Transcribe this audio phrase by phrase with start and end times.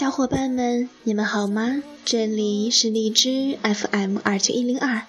[0.00, 1.82] 小伙伴们，你们好吗？
[2.04, 5.02] 这里是荔枝 FM 二九一零二，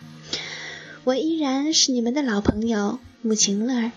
[1.03, 3.91] 我依然是你们的老朋友穆晴乐。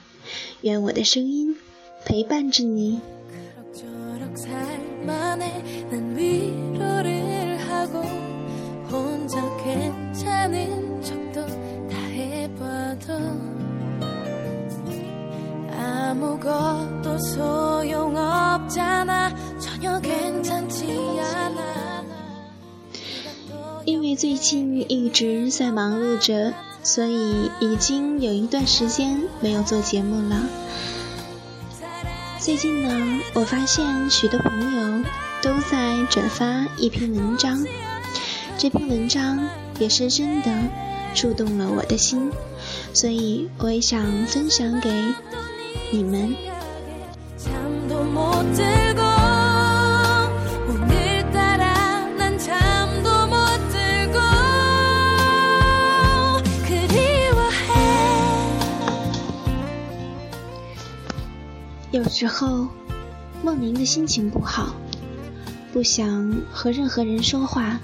[0.61, 1.57] 愿我的声音
[2.05, 3.01] 陪伴着你。
[23.85, 30.45] 因为最近一直在忙碌着，所以已经有一段时间没有做节目了。
[32.39, 35.05] 最近呢，我发现许多朋友
[35.43, 37.65] 都在转发一篇文章，
[38.57, 39.49] 这篇文章
[39.81, 40.57] 也深深的
[41.15, 42.31] 触动了我的心，
[42.93, 44.93] 所以我也想分享给
[45.91, 46.33] 你们。
[61.93, 62.67] 有时候，
[63.43, 64.75] 莫名的心情不好，
[65.75, 67.79] 不想和任何人说话，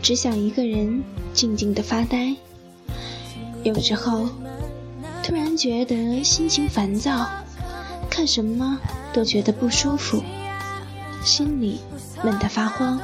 [0.00, 2.32] 只想一个人静静的发呆。
[3.64, 4.28] 有时候，
[5.20, 7.26] 突然觉得心情烦躁，
[8.08, 8.78] 看什么
[9.12, 10.22] 都觉得不舒服，
[11.24, 11.80] 心里
[12.22, 13.00] 闷得发慌，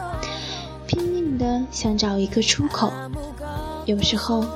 [0.86, 2.92] 拼命的想找一个出口。
[3.84, 4.46] 有时候，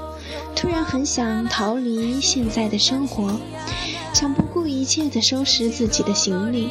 [0.55, 3.37] 突然很想逃离现在的生活，
[4.13, 4.64] 想不顾。
[4.85, 6.69] 一切的收拾自己的行李，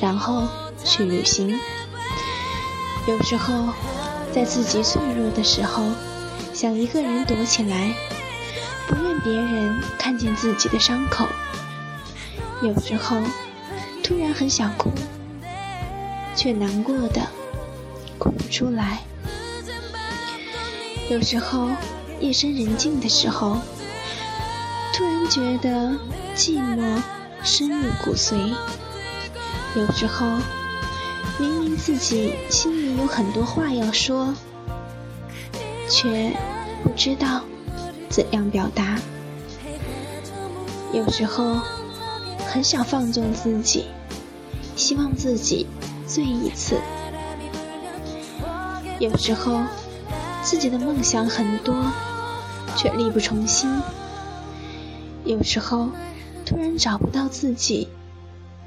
[0.00, 0.46] 然后
[0.84, 1.52] 去旅行。
[3.08, 3.64] 有时候，
[4.32, 5.82] 在自己脆弱的时候，
[6.54, 7.92] 想一个人躲起来，
[8.86, 11.26] 不愿别人看见自己的伤口。
[12.62, 13.16] 有时候，
[14.00, 14.88] 突然很想哭，
[16.36, 17.20] 却难过的
[18.16, 19.00] 哭不出来。
[21.10, 21.70] 有时候，
[22.20, 23.56] 夜深人静的时候，
[24.94, 25.98] 突然觉得
[26.36, 27.02] 寂寞。
[27.46, 28.52] 深入骨髓。
[29.76, 30.26] 有时候，
[31.38, 34.34] 明明自己心里有很多话要说，
[35.88, 36.36] 却
[36.82, 37.42] 不知道
[38.08, 38.98] 怎样表达。
[40.92, 41.60] 有时候，
[42.52, 43.84] 很想放纵自己，
[44.74, 45.68] 希望自己
[46.04, 46.76] 醉一次。
[48.98, 49.62] 有时候，
[50.42, 51.92] 自己的梦想很多，
[52.76, 53.70] 却力不从心。
[55.24, 55.88] 有时候。
[56.46, 57.88] 突然找不到自己，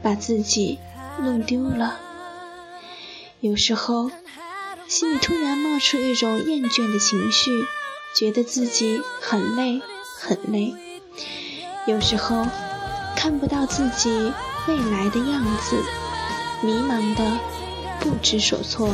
[0.04, 0.78] 把自己
[1.22, 1.98] 弄丢了。
[3.40, 4.12] 有时候，
[4.90, 7.66] 心里突然冒出一种厌倦的情绪，
[8.14, 9.82] 觉得自己很累，
[10.20, 10.74] 很累。
[11.88, 12.46] 有时候，
[13.16, 14.10] 看不到自己
[14.68, 15.82] 未来的样子，
[16.62, 17.40] 迷茫的
[18.02, 18.90] 不知所措。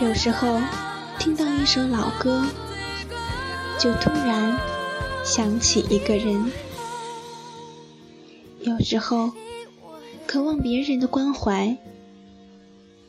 [0.00, 0.58] 有时候，
[1.18, 2.42] 听到一首老歌，
[3.78, 4.75] 就突然。
[5.26, 6.52] 想起一个人，
[8.62, 9.32] 有时候
[10.24, 11.76] 渴望别人的关怀，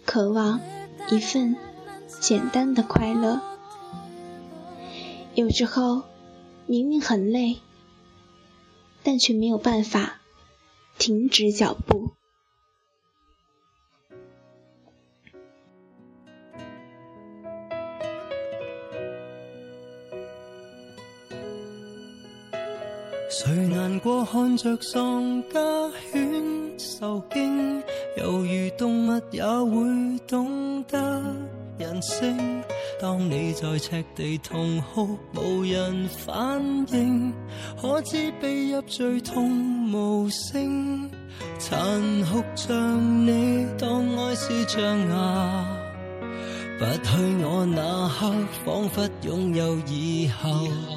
[0.03, 0.59] 渴望
[1.11, 1.56] 一份
[2.19, 3.39] 简单的快乐。
[5.35, 6.01] 有时候
[6.66, 7.57] 明明很累，
[9.03, 10.16] 但却没有办法
[10.97, 12.13] 停止脚步。
[23.29, 25.59] 谁难过看着丧家
[26.13, 26.33] 犬
[26.77, 27.83] 受惊，
[28.15, 31.35] 犹如动物也会懂得
[31.77, 32.63] 人性。
[33.01, 36.63] 当你在赤地痛哭，无人反
[36.94, 37.33] 应，
[37.81, 39.51] 可知被泣最痛
[39.91, 41.09] 无声，
[41.59, 41.77] 残
[42.31, 45.77] 酷像你当爱是象牙，
[46.79, 48.33] 不去我那刻，
[48.63, 50.96] 仿佛拥有以后。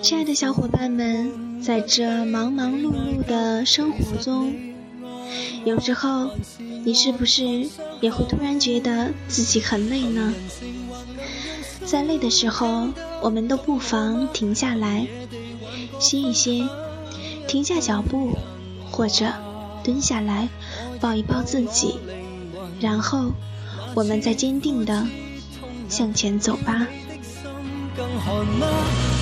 [0.00, 4.54] 亲爱的小伙伴们，在这忙忙碌碌的生活中，
[5.64, 6.30] 有时候
[6.84, 7.44] 你是不是
[8.00, 10.32] 也会突然觉得自己很累呢？
[11.84, 12.88] 在累的时候，
[13.22, 15.06] 我们都不妨停下来，
[15.98, 16.68] 歇一歇，
[17.48, 18.36] 停下脚步，
[18.92, 19.26] 或者
[19.82, 20.48] 蹲下来
[21.00, 21.96] 抱一抱自己，
[22.80, 23.32] 然后
[23.96, 25.08] 我们再坚定地
[25.88, 26.86] 向前走吧。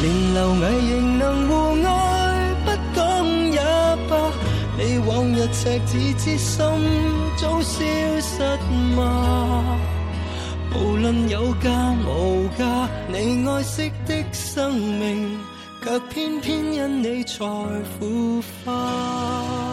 [0.03, 3.57] 连流蚁仍能互爱，不讲也
[4.11, 4.31] 罢。
[4.79, 6.63] 你往日赤子之心，
[7.39, 7.81] 早消
[8.21, 8.43] 失
[8.95, 9.79] 吗？
[10.75, 15.39] 无论有价无价，你爱惜的生命，
[15.83, 17.47] 却偏偏因你才
[17.99, 19.66] 腐化。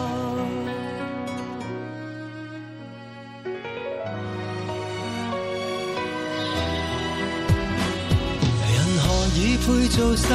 [9.66, 10.28] 配做世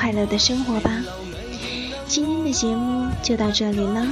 [0.00, 0.90] 快乐的生活吧，
[2.06, 4.06] 今天的节目就到这里了，